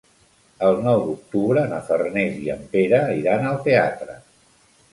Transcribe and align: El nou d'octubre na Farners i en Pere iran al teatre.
El 0.67 0.79
nou 0.85 1.01
d'octubre 1.09 1.65
na 1.75 1.83
Farners 1.91 2.41
i 2.47 2.51
en 2.55 2.65
Pere 2.73 3.05
iran 3.21 3.47
al 3.51 3.63
teatre. 3.69 4.21